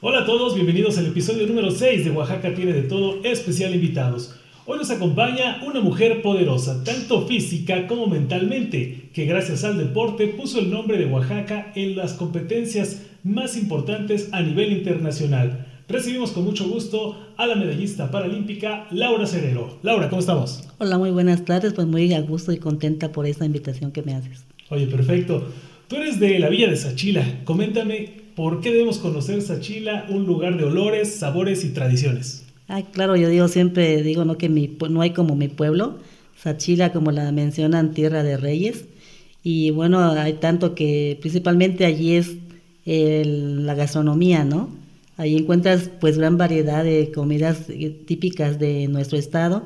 [0.00, 4.36] Hola a todos, bienvenidos al episodio número 6 de Oaxaca tiene de todo, especial invitados.
[4.66, 10.60] Hoy nos acompaña una mujer poderosa, tanto física como mentalmente, que gracias al deporte puso
[10.60, 15.66] el nombre de Oaxaca en las competencias más importantes a nivel internacional.
[15.88, 19.78] Recibimos con mucho gusto a la medallista paralímpica Laura Cerero.
[19.82, 20.68] Laura, ¿cómo estamos?
[20.78, 24.14] Hola, muy buenas tardes, pues muy a gusto y contenta por esta invitación que me
[24.14, 24.46] haces.
[24.68, 25.48] Oye, perfecto.
[25.90, 27.40] Tú eres de la villa de Sachila.
[27.42, 32.44] Coméntame, ¿por qué debemos conocer Sachila, un lugar de olores, sabores y tradiciones?
[32.68, 35.98] Ay, claro, yo digo siempre, digo, no que mi, no hay como mi pueblo,
[36.40, 38.84] Sachila, como la mencionan, tierra de reyes.
[39.42, 42.36] Y bueno, hay tanto que principalmente allí es
[42.84, 44.70] la gastronomía, ¿no?
[45.16, 49.64] Ahí encuentras pues gran variedad de comidas eh, típicas de nuestro estado,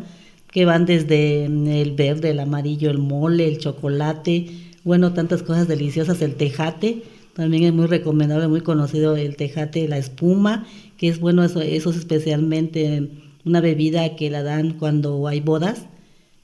[0.50, 5.66] que van desde mm, el verde, el amarillo, el mole, el chocolate, bueno, tantas cosas
[5.66, 7.02] deliciosas, el tejate,
[7.34, 11.90] también es muy recomendable, muy conocido el tejate, la espuma, que es bueno, eso, eso
[11.90, 13.10] es especialmente
[13.44, 15.86] una bebida que la dan cuando hay bodas.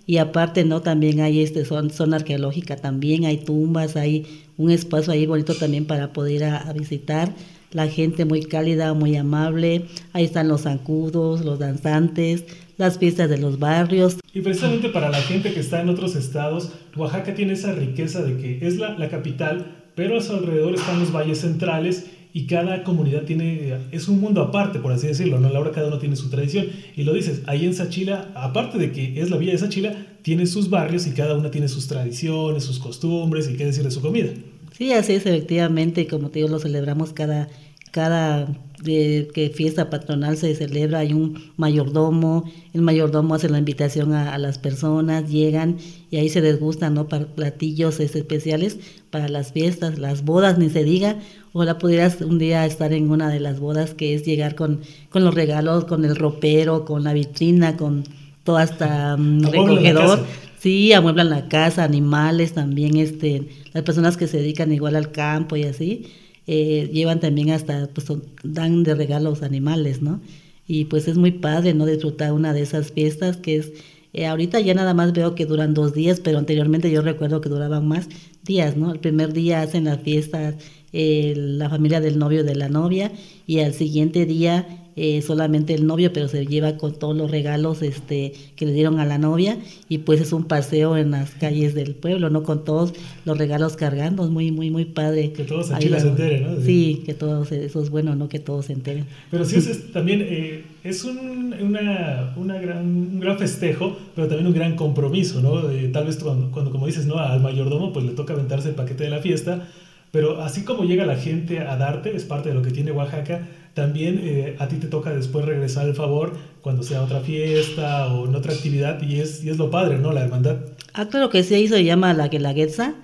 [0.06, 0.82] Y aparte, ¿no?
[0.82, 4.26] También hay este son, zona arqueológica, también hay tumbas, hay
[4.56, 7.32] un espacio ahí bonito también para poder a, visitar.
[7.70, 9.86] La gente muy cálida, muy amable.
[10.12, 12.44] Ahí están los zancudos, los danzantes,
[12.80, 14.16] las fiestas de los barrios.
[14.32, 18.36] Y precisamente para la gente que está en otros estados, Oaxaca tiene esa riqueza de
[18.38, 22.82] que es la, la capital, pero a su alrededor están los valles centrales y cada
[22.84, 25.48] comunidad tiene, es un mundo aparte, por así decirlo, ¿no?
[25.48, 26.66] A la hora cada uno tiene su tradición.
[26.96, 30.46] Y lo dices, ahí en Sachila, aparte de que es la villa de Sachila, tiene
[30.46, 34.00] sus barrios y cada una tiene sus tradiciones, sus costumbres y qué decir de su
[34.00, 34.30] comida.
[34.72, 37.48] Sí, así es, efectivamente, como te digo, lo celebramos cada,
[37.90, 38.48] cada
[38.82, 44.36] de que fiesta patronal se celebra, hay un mayordomo, el mayordomo hace la invitación a,
[44.38, 45.76] las personas, llegan
[46.10, 47.08] y ahí se desgustan ¿no?
[47.08, 48.78] para platillos especiales
[49.10, 51.16] para las fiestas, las bodas, ni se diga,
[51.52, 55.24] ojalá pudieras un día estar en una de las bodas que es llegar con, con
[55.24, 58.04] los regalos, con el ropero, con la vitrina, con
[58.44, 60.24] todo hasta um, recogedor.
[60.58, 65.56] Sí, amueblan la casa, animales también, este, las personas que se dedican igual al campo
[65.56, 66.06] y así
[66.46, 68.06] eh, llevan también hasta, pues
[68.42, 70.20] dan de regalos animales, ¿no?
[70.66, 71.86] Y pues es muy padre, ¿no?
[71.86, 73.72] Disfrutar una de esas fiestas que es,
[74.12, 77.48] eh, ahorita ya nada más veo que duran dos días, pero anteriormente yo recuerdo que
[77.48, 78.08] duraban más
[78.44, 78.92] días, ¿no?
[78.92, 80.56] El primer día hacen las fiestas
[80.92, 83.12] eh, la familia del novio de la novia
[83.46, 87.80] y al siguiente día eh, solamente el novio, pero se lleva con todos los regalos
[87.82, 89.56] este, que le dieron a la novia
[89.88, 92.42] y pues es un paseo en las calles del pueblo, ¿no?
[92.42, 92.92] Con todos
[93.24, 95.32] los regalos cargando, es muy, muy, muy padre.
[95.32, 96.60] Que todos en Chile se enteren, ¿no?
[96.60, 98.28] Sí, que todos, eso es bueno, ¿no?
[98.28, 99.06] Que todos se enteren.
[99.30, 104.46] Pero sí, es, también eh, es un, una, una gran, un gran festejo, pero también
[104.48, 105.60] un gran compromiso, ¿no?
[105.92, 107.18] tal vez cuando, cuando, como dices, ¿no?
[107.18, 109.68] Al mayordomo pues le toca aventarse el paquete de la fiesta,
[110.10, 113.46] pero así como llega la gente a darte, es parte de lo que tiene Oaxaca,
[113.74, 118.26] también eh, a ti te toca después regresar el favor cuando sea otra fiesta o
[118.26, 120.12] en otra actividad y es, y es lo padre, ¿no?
[120.12, 120.56] La hermandad.
[120.92, 122.94] Ah, claro que sí, se llama la guelaguetza,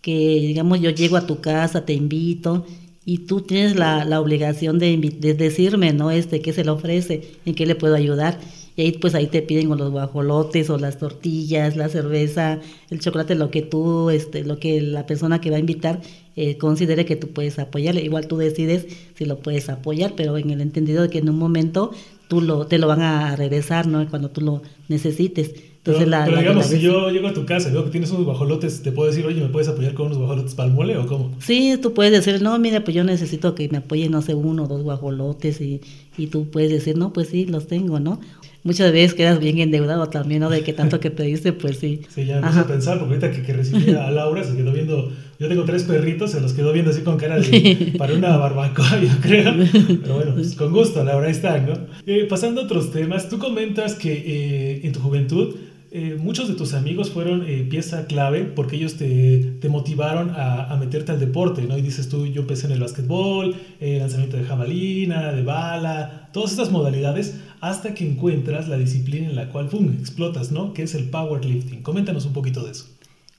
[0.00, 2.66] que digamos yo llego a tu casa, te invito
[3.04, 6.10] y tú tienes la, la obligación de, de, decirme, ¿no?
[6.10, 8.38] Este, qué se le ofrece, en qué le puedo ayudar.
[8.76, 13.36] Y ahí pues ahí te piden los guajolotes o las tortillas, la cerveza, el chocolate,
[13.36, 16.00] lo que tú, este, lo que la persona que va a invitar
[16.34, 18.02] eh, considere que tú puedes apoyarle.
[18.02, 21.38] Igual tú decides si lo puedes apoyar, pero en el entendido de que en un
[21.38, 21.92] momento
[22.26, 24.08] tú lo, te lo van a regresar, ¿no?
[24.08, 25.54] Cuando tú lo necesites.
[25.86, 28.24] Entonces, pero, la, digamos, si yo llego a tu casa y veo que tienes unos
[28.24, 31.06] guajolotes, ¿te puedo decir, oye, ¿me puedes apoyar con unos guajolotes para el mole o
[31.06, 31.30] cómo?
[31.40, 34.64] Sí, tú puedes decir, no, mira, pues yo necesito que me apoye, no sé, uno
[34.64, 35.82] o dos guajolotes y,
[36.16, 38.18] y tú puedes decir, no, pues sí, los tengo, ¿no?
[38.64, 40.50] Muchas veces quedas bien endeudado también, ¿no?
[40.50, 42.00] De que tanto que pediste, pues sí.
[42.12, 45.12] Sí, ya puse a pensar, porque ahorita que, que recibí a Laura se quedó viendo,
[45.38, 49.00] yo tengo tres perritos, se los quedó viendo así con cara de, para una barbacoa,
[49.00, 49.52] yo creo.
[50.02, 51.74] Pero bueno, pues con gusto, Laura, ahí están, ¿no?
[52.06, 55.54] Eh, pasando a otros temas, tú comentas que eh, en tu juventud
[55.96, 61.12] eh, muchos de tus amigos fueron eh, pieza clave porque ellos te, motivaron a, meterte
[61.12, 61.78] al deporte, ¿no?
[61.78, 66.50] Y dices tú, yo empecé en el básquetbol, el lanzamiento de jabalina, de bala, todas
[66.50, 70.74] estas modalidades, hasta que encuentras la disciplina en la cual, ¡pum!, explotas, ¿no?
[70.74, 71.82] Que es el powerlifting.
[71.82, 72.86] Coméntanos un poquito de eso.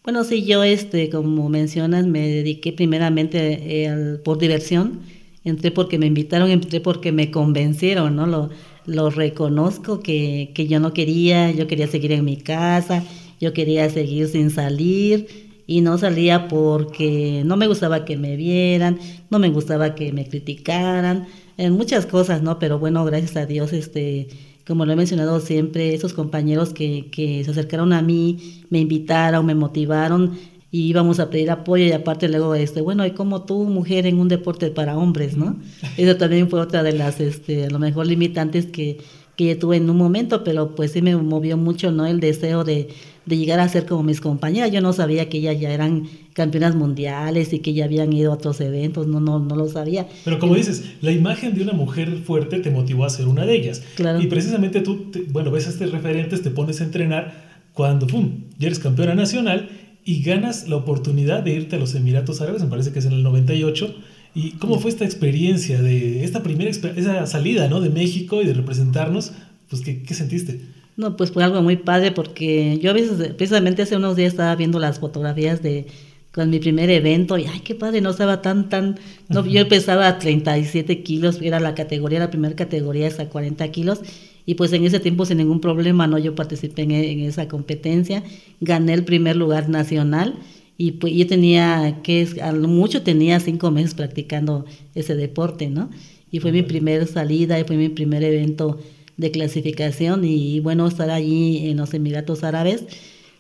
[0.06, 5.02] Bueno, sí, yo, este, como mencionas, me dediqué primeramente eh, por diversión.
[5.46, 8.26] Entré porque me invitaron, entré porque me convencieron, ¿no?
[8.26, 8.50] Lo,
[8.86, 13.04] lo reconozco que, que yo no quería, yo quería seguir en mi casa,
[13.40, 19.00] yo quería seguir sin salir y no salía porque no me gustaba que me vieran,
[19.30, 21.28] no me gustaba que me criticaran,
[21.58, 22.60] en muchas cosas, ¿no?
[22.60, 24.28] Pero bueno, gracias a Dios, este,
[24.68, 29.46] como lo he mencionado siempre, esos compañeros que, que se acercaron a mí, me invitaron,
[29.46, 30.38] me motivaron,
[30.76, 34.20] y íbamos a pedir apoyo y aparte luego, este, bueno, hay como tú, mujer en
[34.20, 35.56] un deporte para hombres, ¿no?
[35.96, 38.98] Eso también fue otra de las, este, a lo mejor limitantes que,
[39.38, 42.06] que tuve en un momento, pero pues sí me movió mucho, ¿no?
[42.06, 42.90] El deseo de,
[43.26, 44.70] de llegar a ser como mis compañeras.
[44.70, 48.36] Yo no sabía que ellas ya eran campeonas mundiales y que ya habían ido a
[48.36, 50.08] otros eventos, no, no, no lo sabía.
[50.26, 53.56] Pero como dices, la imagen de una mujer fuerte te motivó a ser una de
[53.56, 53.82] ellas.
[53.96, 54.20] Claro.
[54.20, 58.68] Y precisamente tú, bueno, ves a estos referentes, te pones a entrenar cuando, ¡pum!, ya
[58.68, 59.70] eres campeona nacional
[60.06, 63.14] y ganas la oportunidad de irte a los Emiratos Árabes, me parece que es en
[63.14, 63.96] el 98.
[64.36, 67.82] ¿Y cómo fue esta experiencia de esta primera esa salida ¿no?
[67.82, 69.32] de México y de representarnos?
[69.68, 70.62] Pues, ¿qué, qué sentiste?
[70.96, 74.56] No, pues fue algo muy padre porque yo a veces, precisamente hace unos días estaba
[74.56, 75.88] viendo las fotografías de
[76.32, 79.00] con mi primer evento y ay, qué padre, no estaba tan, tan,
[79.30, 84.02] no, yo pesaba 37 kilos, era la categoría, la primera categoría hasta 40 kilos
[84.46, 86.18] y pues en ese tiempo sin ningún problema, ¿no?
[86.18, 88.24] Yo participé en, en esa competencia,
[88.62, 90.36] gané el primer lugar nacional
[90.78, 95.90] y pues yo tenía, que a lo mucho tenía cinco meses practicando ese deporte, ¿no?
[96.32, 98.80] Y fue mi primer salida y fue mi primer evento
[99.18, 102.84] de clasificación y bueno, estar allí en los Emiratos Árabes,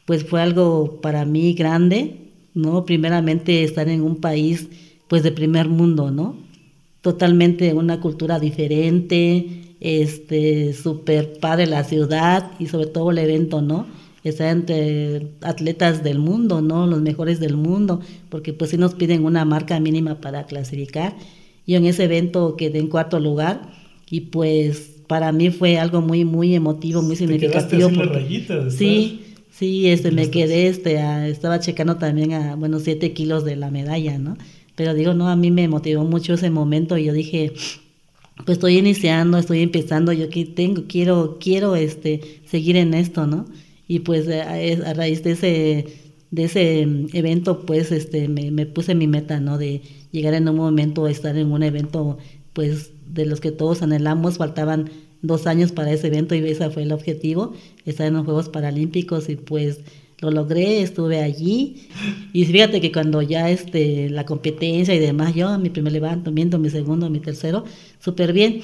[0.05, 2.15] pues fue algo para mí grande,
[2.53, 2.85] ¿no?
[2.85, 4.69] Primeramente estar en un país
[5.07, 6.37] pues de primer mundo, ¿no?
[7.01, 13.85] Totalmente una cultura diferente, este, súper padre la ciudad y sobre todo el evento, ¿no?
[14.23, 16.87] Estar entre atletas del mundo, ¿no?
[16.87, 21.15] Los mejores del mundo, porque pues sí nos piden una marca mínima para clasificar.
[21.67, 23.61] Yo en ese evento quedé en cuarto lugar
[24.09, 27.87] y pues para mí fue algo muy, muy emotivo, muy significativo.
[27.89, 29.21] Te rayitas, sí,
[29.51, 30.97] sí, este, me quedé, este,
[31.29, 34.35] estaba checando también a, bueno, siete kilos de la medalla, ¿no?
[34.73, 37.53] Pero digo, no, a mí me motivó mucho ese momento y yo dije,
[38.43, 43.45] pues estoy iniciando, estoy empezando, yo que tengo, quiero, quiero, este, seguir en esto, ¿no?
[43.87, 45.85] Y pues a, raíz de ese,
[46.31, 46.81] de ese
[47.13, 49.57] evento, pues, este, me, me puse mi meta, ¿no?
[49.57, 52.17] De llegar en un momento a estar en un evento,
[52.53, 54.89] pues, de los que todos anhelamos, faltaban
[55.21, 57.53] dos años para ese evento y ese fue el objetivo,
[57.85, 59.79] estar en los Juegos Paralímpicos y pues
[60.19, 61.87] lo logré, estuve allí
[62.33, 66.69] y fíjate que cuando ya este, la competencia y demás, yo mi primer levantamiento, mi
[66.69, 67.65] segundo, mi tercero,
[67.99, 68.61] súper bien.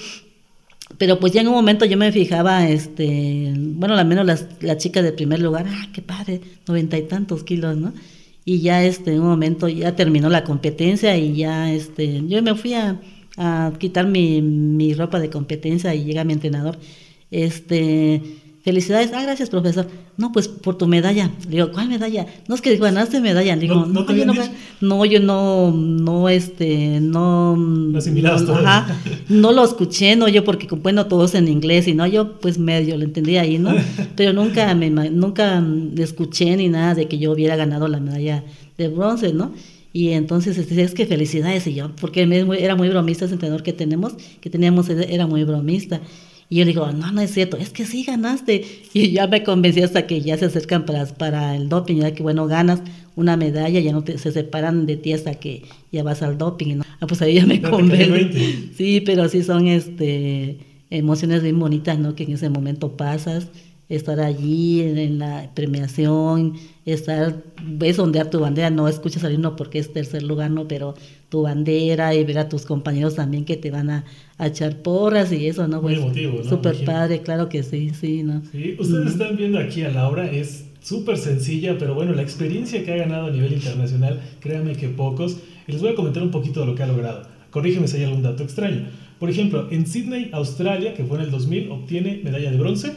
[0.97, 4.77] Pero pues ya en un momento yo me fijaba, este, bueno, al menos las, la
[4.77, 7.93] chica de primer lugar, ah, qué padre, noventa y tantos kilos, ¿no?
[8.43, 12.55] Y ya este, en un momento ya terminó la competencia y ya este, yo me
[12.55, 12.99] fui a,
[13.37, 16.77] a quitar mi, mi ropa de competencia y llega mi entrenador.
[17.29, 18.21] Este,
[18.63, 19.87] felicidades, ah, gracias profesor.
[20.17, 21.31] No, pues por tu medalla.
[21.45, 22.25] Le digo, ¿cuál medalla?
[22.47, 23.55] No es que ganaste medalla.
[23.55, 24.33] Le digo, no, no, yo no,
[24.81, 27.55] no, yo no, no, este, no.
[27.55, 28.95] No no, ajá,
[29.29, 32.97] no lo escuché, no yo, porque bueno, todos en inglés y no, yo pues medio
[32.97, 33.73] lo entendí ahí, ¿no?
[34.15, 35.63] Pero nunca me, nunca
[35.97, 38.43] escuché ni nada de que yo hubiera ganado la medalla
[38.77, 39.53] de bronce, ¿no?
[39.93, 42.23] Y entonces este, es que felicidades y yo, porque
[42.59, 46.01] era muy bromista ese entrenador que tenemos, que teníamos, era muy bromista.
[46.51, 48.65] Y yo digo, no, no es cierto, es que sí ganaste.
[48.93, 52.21] Y ya me convencí hasta que ya se acercan para, para el doping, ya que
[52.23, 52.81] bueno, ganas
[53.15, 55.63] una medalla, ya no te, se separan de ti hasta que
[55.93, 56.79] ya vas al doping.
[56.79, 56.83] ¿no?
[56.99, 58.73] Ah, pues ahí ya me convencí.
[58.75, 60.57] Sí, pero sí son este
[60.89, 62.15] emociones bien bonitas, ¿no?
[62.15, 63.47] Que en ese momento pasas
[63.95, 66.53] estar allí en, la premiación,
[66.85, 70.95] estar, ves ondear tu bandera, no escuchas al himno porque es tercer lugar, no, pero
[71.27, 74.05] tu bandera y ver a tus compañeros también que te van a,
[74.39, 75.81] echar porras y eso, ¿no?
[75.81, 76.49] Muy pues, emotivo, ¿no?
[76.49, 78.41] Súper padre, claro que sí, sí, ¿no?
[78.51, 82.93] Sí, ustedes están viendo aquí a Laura, es súper sencilla, pero bueno, la experiencia que
[82.93, 86.61] ha ganado a nivel internacional, créanme que pocos, y les voy a comentar un poquito
[86.61, 87.27] de lo que ha logrado.
[87.51, 88.87] Corrígeme si hay algún dato extraño.
[89.19, 92.93] Por ejemplo, en Sydney, Australia, que fue en el 2000, obtiene medalla de bronce,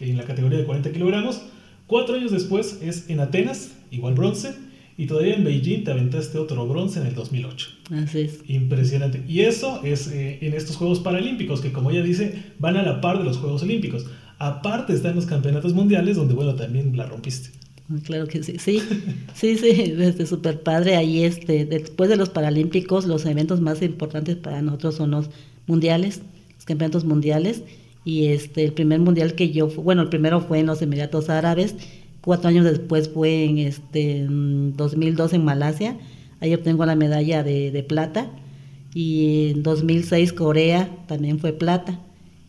[0.00, 1.42] en la categoría de 40 kilogramos.
[1.86, 4.54] Cuatro años después es en Atenas, igual bronce,
[4.96, 7.68] y todavía en Beijing te aventaste otro bronce en el 2008.
[7.92, 8.40] Así es.
[8.48, 9.22] Impresionante.
[9.28, 13.00] Y eso es eh, en estos Juegos Paralímpicos, que como ella dice, van a la
[13.00, 14.06] par de los Juegos Olímpicos.
[14.38, 17.50] Aparte están los campeonatos mundiales, donde, bueno, también la rompiste.
[17.90, 18.82] Ah, claro que sí, sí,
[19.34, 20.96] sí, sí, este súper padre.
[20.96, 25.30] Ahí, este, después de los Paralímpicos, los eventos más importantes para nosotros son los
[25.66, 26.20] mundiales,
[26.56, 27.62] los campeonatos mundiales
[28.04, 31.74] y este el primer mundial que yo bueno el primero fue en los Emiratos Árabes
[32.20, 35.96] cuatro años después fue en este 2002 en Malasia
[36.40, 38.30] ahí obtengo la medalla de, plata
[38.94, 42.00] y en 2006 Corea también fue plata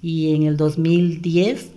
[0.01, 1.71] y en el 2010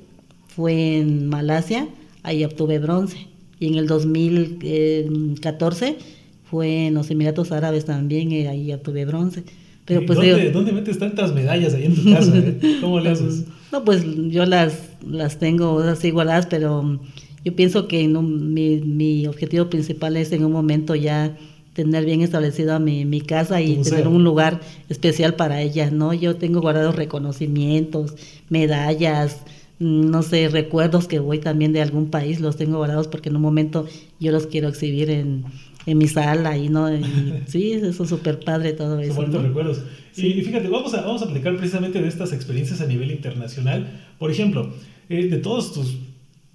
[0.49, 1.89] fue en Malasia
[2.23, 3.27] ahí obtuve bronce
[3.59, 5.97] y en el 2014
[6.45, 9.43] fue en los Emiratos Árabes también y ahí obtuve bronce
[9.85, 10.17] pero pues
[10.53, 12.33] ¿Dónde, metes tantas medallas ahí en tu casa?
[12.37, 12.79] Eh?
[12.81, 13.47] ¿Cómo le haces?
[13.73, 17.01] No, pues yo las, las tengo así igualadas, pero
[17.43, 21.37] yo pienso que mi, mi objetivo principal es en un momento ya
[21.73, 24.61] tener bien establecido mi, mi casa y tener un lugar
[24.91, 26.13] especial para ellas, ¿no?
[26.13, 28.15] Yo tengo guardados reconocimientos,
[28.51, 29.39] medallas,
[29.79, 33.37] mm, no sé, recuerdos que voy también de algún país, los tengo guardados porque en
[33.37, 33.87] un momento
[34.21, 35.45] yo los quiero exhibir en,
[35.87, 36.89] en mi sala y no
[37.47, 39.79] sí eso es súper padre todo eso buenos
[40.17, 44.01] recuerdos y, fíjate vamos a vamos a aplicar precisamente de estas experiencias a nivel internacional
[44.19, 44.73] por ejemplo
[45.09, 45.97] eh, de todos tus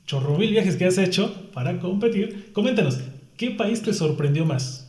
[0.06, 3.00] chorro mil viajes que has hecho para competir coméntanos
[3.36, 4.88] qué país te sorprendió más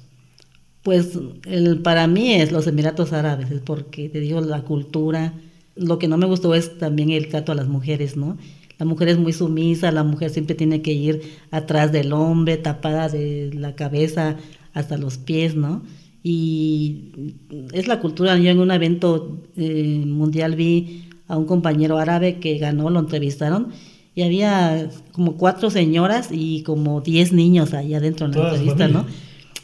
[0.83, 5.35] pues el, para mí es los Emiratos Árabes, es porque te digo la cultura.
[5.75, 8.39] Lo que no me gustó es también el trato a las mujeres, ¿no?
[8.79, 11.21] La mujer es muy sumisa, la mujer siempre tiene que ir
[11.51, 14.37] atrás del hombre, tapada de la cabeza
[14.73, 15.83] hasta los pies, ¿no?
[16.23, 17.13] Y
[17.73, 18.37] es la cultura.
[18.37, 23.69] Yo en un evento eh, mundial vi a un compañero árabe que ganó, lo entrevistaron,
[24.15, 29.07] y había como cuatro señoras y como diez niños ahí adentro en la entrevista, ¿no?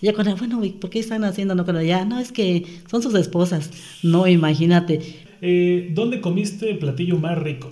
[0.04, 1.54] ya cuando, bueno, ¿por qué están haciendo?
[1.54, 3.70] No, cuando ya, no, es que son sus esposas.
[4.02, 5.00] No, imagínate.
[5.40, 7.70] Eh, ¿Dónde comiste el platillo más rico?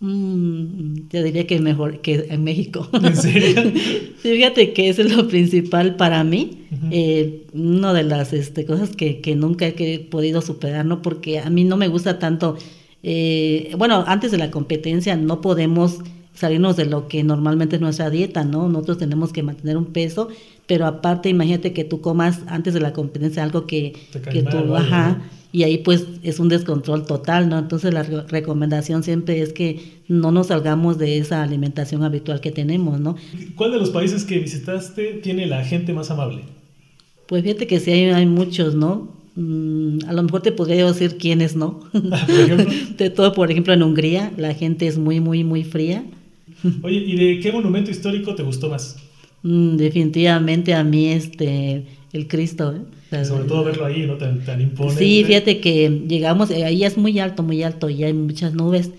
[0.00, 2.88] Mm, te diría que mejor que en México.
[3.02, 3.72] ¿En serio?
[4.18, 6.66] fíjate que eso es lo principal para mí.
[6.90, 11.02] Eh, una de las este, cosas que, que nunca he podido superar, ¿no?
[11.02, 12.56] Porque a mí no me gusta tanto.
[13.02, 15.98] Eh, bueno, antes de la competencia no podemos
[16.34, 18.68] salirnos de lo que normalmente es nuestra dieta, ¿no?
[18.68, 20.28] Nosotros tenemos que mantener un peso,
[20.68, 23.94] pero aparte imagínate que tú comas antes de la competencia algo que,
[24.30, 27.58] que tú, baja y ahí pues es un descontrol total, ¿no?
[27.58, 33.00] Entonces la recomendación siempre es que no nos salgamos de esa alimentación habitual que tenemos,
[33.00, 33.16] ¿no?
[33.56, 36.42] ¿Cuál de los países que visitaste tiene la gente más amable?
[37.26, 39.08] Pues fíjate que sí hay, hay muchos, ¿no?
[39.36, 41.80] Mm, a lo mejor te podría decir quiénes no.
[42.98, 46.04] De todo, por ejemplo, en Hungría la gente es muy, muy, muy fría.
[46.82, 48.96] Oye, ¿y de qué monumento histórico te gustó más?
[49.42, 52.74] Mm, definitivamente a mí este el Cristo.
[52.74, 53.24] ¿eh?
[53.24, 54.16] sobre todo verlo ahí, ¿no?
[54.16, 55.02] Tan, tan imponente.
[55.02, 58.90] Sí, fíjate que llegamos, eh, ahí es muy alto, muy alto y hay muchas nubes.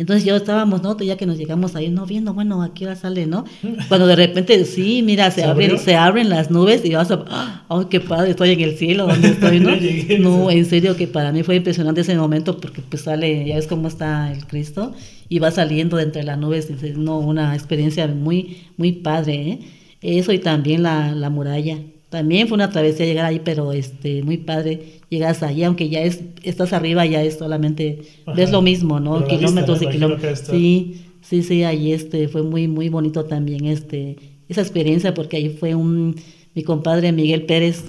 [0.00, 0.98] Entonces yo estábamos, ¿no?
[0.98, 3.44] Ya que nos llegamos ahí, no viendo, bueno, aquí va sale, ¿no?
[3.88, 7.86] Cuando de repente, sí, mira, se, abren, se abren las nubes y vas a, ¡oh,
[7.90, 8.30] qué padre!
[8.30, 9.72] Estoy en el cielo, ¿dónde estoy, no?
[10.20, 13.66] no, en serio que para mí fue impresionante ese momento porque pues sale, ya ves
[13.66, 14.94] cómo está el Cristo
[15.28, 19.58] y va saliendo de entre las nubes, no, una experiencia muy, muy padre, ¿eh?
[20.00, 21.76] Eso y también la, la muralla.
[22.10, 25.00] También fue una travesía llegar ahí, pero este muy padre.
[25.10, 28.00] Llegas allí, aunque ya es estás arriba, ya es solamente
[28.36, 29.26] ves lo mismo, ¿no?
[29.26, 30.40] kilómetros y kilómetros.
[30.40, 34.16] Sí, sí, sí, ahí este fue muy muy bonito también este
[34.48, 36.16] esa experiencia porque ahí fue un
[36.54, 37.84] mi compadre Miguel Pérez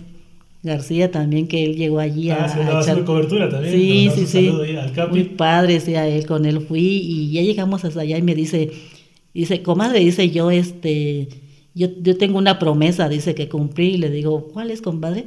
[0.63, 3.73] García también que él llegó allí ah, a, a echar cobertura también.
[3.73, 4.51] Sí, sí, sí.
[5.09, 8.35] Muy padre, sí, a él con él fui y ya llegamos hasta allá y me
[8.35, 8.71] dice
[9.33, 11.27] dice, "Comadre, dice yo este
[11.73, 13.95] yo, yo tengo una promesa, dice, que cumplí.
[13.95, 15.25] Y le digo, ¿cuál es, compadre?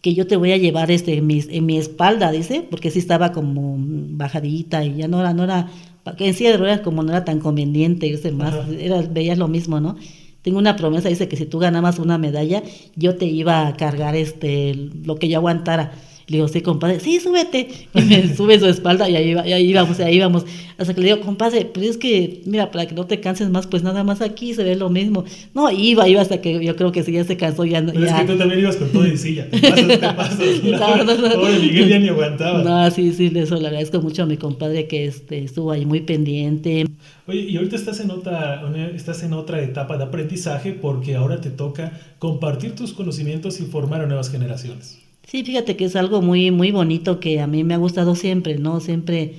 [0.00, 2.98] Que yo te voy a llevar este, en, mi, en mi espalda, dice, porque sí
[2.98, 5.70] estaba como bajadita y ya no era, no era,
[6.18, 9.80] en sí de ruedas como no era tan conveniente, dice, más, era, veías lo mismo,
[9.80, 9.96] ¿no?
[10.42, 12.62] Tengo una promesa, dice, que si tú ganabas una medalla,
[12.94, 15.92] yo te iba a cargar este, lo que yo aguantara.
[16.28, 17.68] Le digo, sí, compadre, sí, súbete.
[17.94, 20.44] Y me sube su espalda y ahí, y ahí íbamos, ahí íbamos.
[20.76, 23.68] Hasta que le digo, compadre, pero es que, mira, para que no te canses más,
[23.68, 25.24] pues nada más aquí se ve lo mismo.
[25.54, 27.64] No, iba, iba hasta que yo creo que sí, ya se cansó.
[27.64, 29.48] Ya, pero es que tú también ibas con todo y silla.
[29.48, 30.38] Te pasas, te pasas.
[30.64, 32.62] No, no, no, Pobre Miguel ya ni aguantaba.
[32.64, 36.00] No, sí, sí, eso le agradezco mucho a mi compadre que este, estuvo ahí muy
[36.00, 36.86] pendiente.
[37.28, 41.50] Oye, y ahorita estás en, otra, estás en otra etapa de aprendizaje porque ahora te
[41.50, 45.05] toca compartir tus conocimientos y formar a nuevas generaciones.
[45.26, 48.58] Sí, fíjate que es algo muy, muy bonito que a mí me ha gustado siempre,
[48.58, 48.78] ¿no?
[48.78, 49.34] Siempre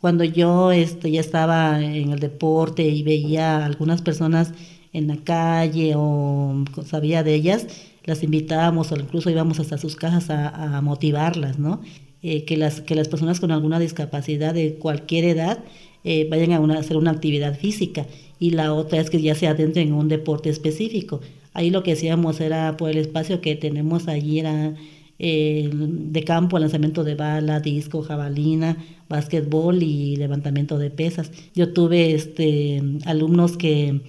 [0.00, 4.52] cuando yo este, ya estaba en el deporte y veía a algunas personas
[4.92, 7.68] en la calle o sabía de ellas,
[8.04, 11.82] las invitábamos o incluso íbamos hasta sus casas a, motivarlas, ¿no?
[12.22, 15.62] Eh, que, las, que las personas con alguna discapacidad de cualquier edad
[16.02, 18.06] eh, vayan a, hacer una actividad física
[18.40, 21.20] y la otra es que ya se adentren en un deporte específico.
[21.52, 24.74] Ahí lo que hacíamos era, por el espacio que tenemos allí, era
[25.18, 28.76] de campo, lanzamiento de bala, disco, jabalina,
[29.08, 31.32] básquetbol y levantamiento de pesas.
[31.54, 34.00] Yo tuve este, alumnos que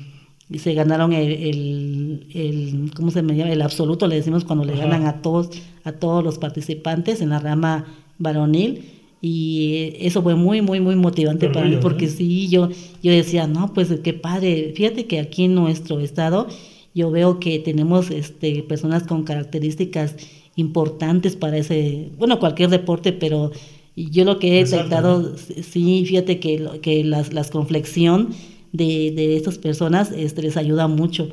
[0.57, 3.51] se ganaron el, el, ¿cómo se me llama?
[3.51, 5.49] El absoluto, le decimos cuando le ganan a todos,
[5.83, 7.85] a todos los participantes en la rama
[8.17, 8.83] varonil.
[9.21, 12.69] Y eso fue muy, muy, muy motivante para mí, porque sí, yo,
[13.03, 14.71] yo decía, no, pues qué padre.
[14.75, 16.47] Fíjate que aquí en nuestro estado
[16.95, 20.15] yo veo que tenemos este, personas con características
[20.55, 23.51] importantes para ese, bueno, cualquier deporte, pero
[23.95, 28.29] yo lo que he detectado, sí, fíjate que, que las, las conflexión
[28.71, 31.29] de, de estas personas este, les ayuda mucho.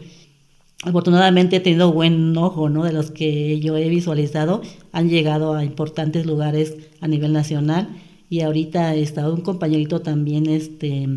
[0.82, 2.84] Afortunadamente he tenido buen ojo, ¿no?
[2.84, 7.88] De los que yo he visualizado, han llegado a importantes lugares a nivel nacional
[8.28, 11.08] y ahorita está un compañerito también este,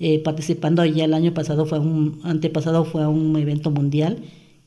[0.00, 4.18] eh, participando ya el año pasado, fue un, antepasado fue a un evento mundial,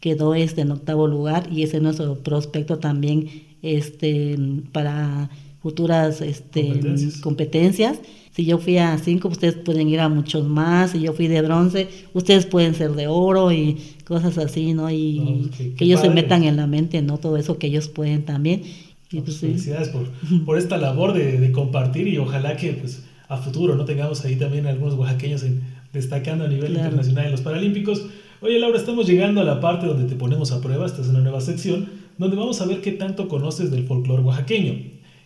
[0.01, 3.29] quedó este en octavo lugar y ese es nuestro prospecto también
[3.61, 4.37] este,
[4.73, 5.29] para
[5.61, 6.81] futuras este,
[7.21, 7.99] competencias.
[8.31, 10.91] Si yo fui a cinco, ustedes pueden ir a muchos más.
[10.91, 14.89] Si yo fui de bronce, ustedes pueden ser de oro y cosas así, ¿no?
[14.89, 17.17] Y que ellos se metan en la mente, ¿no?
[17.17, 18.63] Todo eso que ellos pueden también.
[19.11, 20.07] Y pues, felicidades por,
[20.45, 24.37] por, esta labor de, de, compartir y ojalá que pues a futuro no tengamos ahí
[24.37, 25.61] también algunos oaxaqueños en,
[25.93, 28.05] destacando a nivel internacional en los Paralímpicos.
[28.43, 31.19] Oye Laura, estamos llegando a la parte donde te ponemos a prueba, esta es una
[31.19, 34.73] nueva sección, donde vamos a ver qué tanto conoces del folclore oaxaqueño.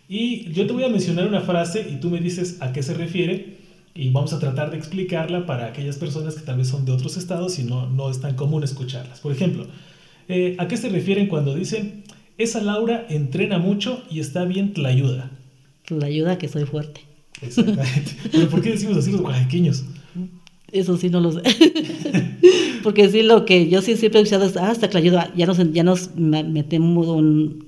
[0.06, 2.92] Y yo te voy a mencionar una frase y tú me dices a qué se
[2.92, 3.56] refiere
[3.94, 7.16] y vamos a tratar de explicarla para aquellas personas que tal vez son de otros
[7.16, 9.20] estados y no, no es tan común escucharlas.
[9.20, 9.66] Por ejemplo,
[10.28, 12.04] eh, ¿a qué se refieren cuando dicen
[12.36, 15.30] esa Laura entrena mucho y está bien la ayuda?
[15.88, 17.00] La ayuda que soy fuerte.
[17.40, 18.14] Exactamente.
[18.30, 19.86] ¿Pero por qué decimos así los oaxaqueños?
[20.72, 21.42] Eso sí no lo sé.
[22.82, 25.32] Porque sí, lo que yo sí siempre he escuchado es, ah, hasta que la ayuda,
[25.36, 27.08] ya nos, ya nos metemos,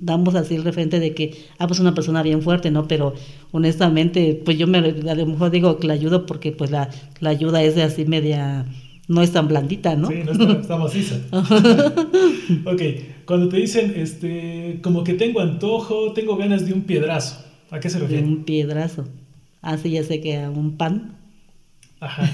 [0.00, 2.86] damos así el referente de que, ah, pues una persona bien fuerte, ¿no?
[2.86, 3.14] Pero
[3.50, 6.90] honestamente, pues yo me, a lo mejor digo que la ayudo porque pues la,
[7.20, 8.66] la ayuda es de así media,
[9.08, 10.08] no es tan blandita, ¿no?
[10.08, 11.16] Sí, no está, está maciza.
[11.32, 12.82] ok,
[13.24, 17.90] cuando te dicen, este, como que tengo antojo, tengo ganas de un piedrazo, ¿a qué
[17.90, 18.22] se refiere?
[18.22, 19.04] De un piedrazo.
[19.62, 21.17] Ah, sí, ya sé que a un pan.
[22.00, 22.30] Ajá.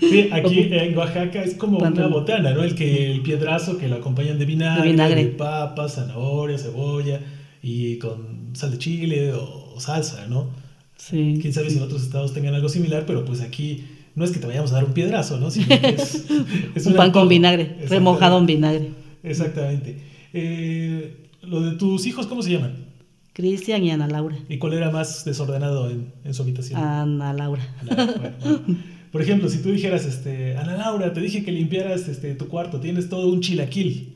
[0.00, 2.62] Sí, aquí en Oaxaca es como una botana, ¿no?
[2.62, 5.24] El que el piedrazo que lo acompañan de vinagre, de, vinagre.
[5.24, 7.20] de papa, zanahoria, cebolla
[7.62, 10.50] y con sal de chile o, salsa, ¿no?
[10.96, 11.38] Sí.
[11.40, 13.84] Quién sabe si en otros estados tengan algo similar, pero pues aquí
[14.14, 15.50] no es que te vayamos a dar un piedrazo, ¿no?
[15.50, 16.26] Sino que es,
[16.74, 18.90] es un pan con vinagre, remojado en vinagre.
[19.22, 19.98] Exactamente.
[20.32, 22.88] Eh, lo de tus hijos, ¿cómo se llaman?
[23.32, 24.36] Cristian y Ana Laura.
[24.48, 26.80] ¿Y cuál era más desordenado en, en su habitación?
[26.80, 27.62] Ana Laura.
[29.10, 32.80] Por ejemplo, si tú dijeras, este, Ana Laura, te dije que limpiaras este, tu cuarto,
[32.80, 34.14] tienes todo un chilaquil.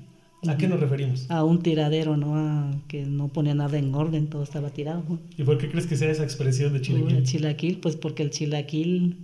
[0.48, 1.30] ¿A qué nos referimos?
[1.30, 2.36] A un tiradero, ¿no?
[2.36, 5.04] A que no ponía nada en orden, todo estaba tirado.
[5.38, 7.16] ¿Y por qué crees que sea esa expresión de chilaquil?
[7.16, 9.16] El chilaquil, pues porque el chilaquil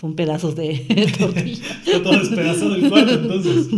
[0.00, 0.84] son pedazos de
[1.18, 1.62] tortilla.
[1.86, 3.68] Está todo despedazado el cuarto, entonces.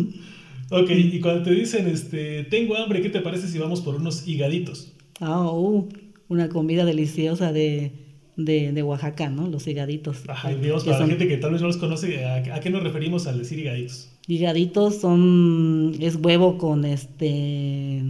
[0.71, 4.27] Ok, y cuando te dicen, este, tengo hambre, ¿qué te parece si vamos por unos
[4.27, 4.93] higaditos?
[5.21, 5.87] Ah, uh,
[6.29, 7.93] una comida deliciosa de,
[8.37, 9.49] de, de, Oaxaca, ¿no?
[9.49, 10.19] Los higaditos.
[10.29, 12.83] Ajá, y digamos, para la gente que tal vez no los conoce, ¿a, qué nos
[12.83, 14.11] referimos al decir higaditos?
[14.27, 18.03] Higaditos son, es huevo con este,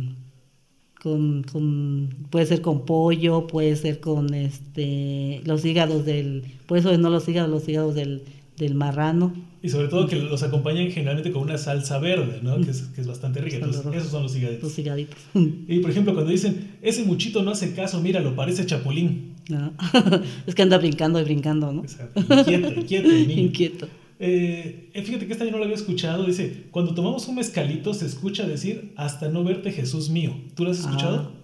[1.02, 6.96] con, con, puede ser con pollo, puede ser con este, los hígados del, por eso
[6.98, 8.22] no los hígados, los hígados del,
[8.56, 9.32] del marrano.
[9.62, 12.60] Y sobre todo que los acompañan generalmente con una salsa verde, ¿no?
[12.60, 13.56] Que es, que es bastante rica.
[13.56, 14.62] Entonces, esos son los higaditos.
[14.64, 15.18] Los higaditos.
[15.34, 19.35] Y por ejemplo, cuando dicen, ese muchito no hace caso, míralo, parece chapulín.
[19.48, 19.72] No.
[20.46, 21.82] es que anda brincando y brincando, ¿no?
[21.82, 22.20] Exacto.
[22.20, 23.08] Inquieto, inquieto.
[23.08, 23.32] Niño.
[23.42, 23.88] Inquieto.
[24.18, 26.24] Eh, fíjate que esta yo no lo había escuchado.
[26.24, 30.34] Dice, cuando tomamos un mezcalito se escucha decir, hasta no verte Jesús mío.
[30.54, 31.32] ¿Tú lo has escuchado?
[31.32, 31.42] Ah.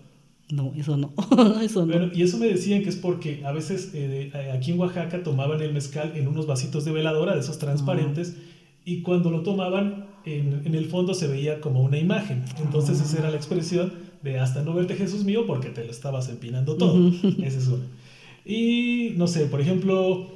[0.51, 1.13] No, eso no.
[1.63, 2.11] eso no.
[2.13, 5.73] y eso me decían que es porque a veces eh, aquí en Oaxaca tomaban el
[5.73, 8.37] mezcal en unos vasitos de veladora, de esos transparentes,
[8.85, 12.45] y cuando lo tomaban, en, en, el fondo se veía como una imagen.
[12.63, 16.29] Entonces esa era la expresión de hasta no verte Jesús mío porque te lo estabas
[16.29, 17.09] empinando todo.
[17.43, 17.85] Esa es una.
[18.45, 20.29] Y no sé, por ejemplo,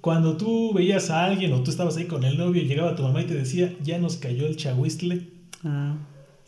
[0.00, 3.02] cuando tú veías a alguien o tú estabas ahí con el novio y llegaba tu
[3.02, 5.28] mamá y te decía, ya nos cayó el chahuistle.
[5.64, 5.96] Ah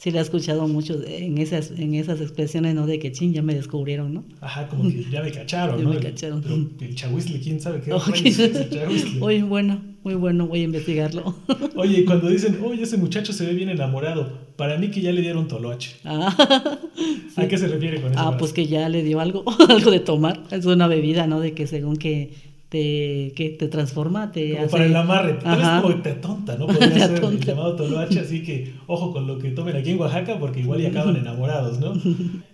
[0.04, 2.86] sí le he escuchado mucho en esas, en esas expresiones, ¿no?
[2.86, 4.24] De que ching, ya me descubrieron, ¿no?
[4.42, 5.90] Ajá, como que ya me cacharon, ya ¿no?
[5.94, 6.42] me cacharon.
[6.42, 9.22] Pero el chahuistle, ¿quién sabe qué oh, es el chahuistle?
[9.22, 11.34] Oye, bueno, muy bueno, voy a investigarlo.
[11.76, 15.22] Oye, cuando dicen, oye, ese muchacho se ve bien enamorado, para mí que ya le
[15.22, 15.96] dieron toloache.
[16.04, 16.78] Ah,
[17.34, 17.40] sí.
[17.40, 18.20] ¿A qué se refiere con eso?
[18.20, 20.42] Ah, pues que ya le dio algo, algo de tomar.
[20.50, 21.40] Es una bebida, ¿no?
[21.40, 22.34] De que según que
[22.68, 24.70] te, que te transforma, te como hace...
[24.70, 26.66] para el amarre, tal vez como te tonta, ¿no?
[26.66, 30.38] Podría ser el llamado toloache, así que ojo con lo que tomen aquí en Oaxaca
[30.38, 31.94] porque igual y acaban enamorados, ¿no?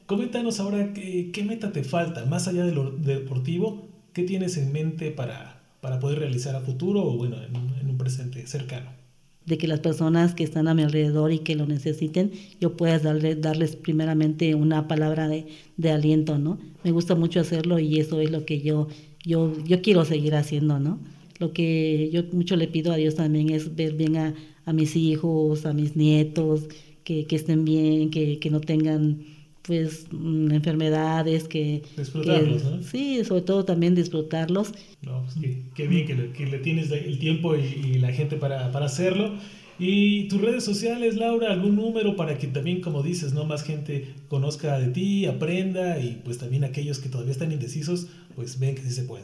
[0.06, 4.72] Coméntanos ahora qué, qué meta te falta, más allá de lo deportivo, ¿qué tienes en
[4.72, 8.90] mente para, para poder realizar a futuro o bueno, en, un presente cercano?
[9.46, 12.98] de que las personas que están a mi alrededor y que lo necesiten, yo pueda
[13.00, 16.58] darle, darles primeramente una palabra de, de aliento, ¿no?
[16.84, 18.86] Me gusta mucho hacerlo y eso es lo que yo
[19.24, 20.98] yo, yo quiero seguir haciendo, ¿no?
[21.38, 24.96] Lo que yo mucho le pido a Dios también es ver bien a, a mis
[24.96, 26.68] hijos, a mis nietos,
[27.04, 29.24] que, que estén bien, que, que, no tengan
[29.70, 32.82] pues mm, enfermedades que disfrutarlos ¿no?
[32.82, 35.36] sí sobre todo también disfrutarlos no pues
[35.76, 39.34] qué, bien que le, que le, tienes el tiempo y, la gente para, para, hacerlo
[39.78, 44.12] y tus redes sociales Laura algún número para que también como dices no más gente
[44.26, 48.82] conozca de ti aprenda y pues también aquellos que todavía están indecisos pues ven que
[48.82, 49.22] sí se puede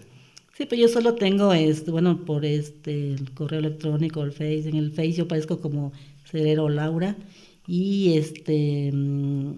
[0.56, 4.66] Sí, pues yo solo tengo, este, bueno, por este el correo electrónico, el Face.
[4.70, 5.92] En el Face yo parezco como
[6.24, 7.14] Cerero Laura.
[7.66, 9.56] Y este mm,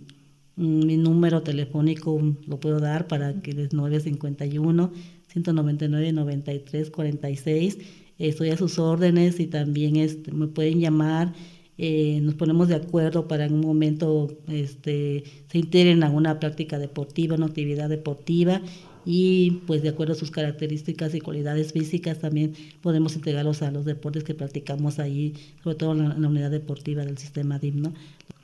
[0.59, 4.93] mi número telefónico lo puedo dar para que es 951
[5.29, 7.79] 199 93 46.
[8.19, 11.33] Estoy a sus órdenes y también este, me pueden llamar.
[11.81, 16.77] Eh, nos ponemos de acuerdo para en un momento este, se integren a una práctica
[16.81, 18.61] deportiva, una actividad deportiva
[19.05, 23.85] y pues de acuerdo a sus características y cualidades físicas también podemos integrarlos a los
[23.85, 27.83] deportes que practicamos ahí, sobre todo en la, unidad deportiva del sistema DIM.
[27.83, 27.95] ¿no?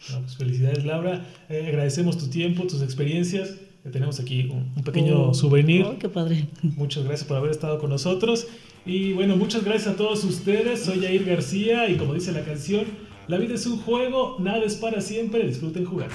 [0.09, 3.57] Pues, felicidades Laura, eh, agradecemos tu tiempo, tus experiencias.
[3.93, 5.85] Tenemos aquí un, pequeño oh, souvenir.
[5.85, 6.49] Oh, qué padre.
[6.63, 8.47] Muchas gracias por haber estado con nosotros.
[8.87, 10.81] Y bueno, muchas gracias a todos ustedes.
[10.81, 12.85] Soy Jair García y como dice la canción,
[13.29, 16.11] la vida es un juego, nada es para siempre, disfruten jugar.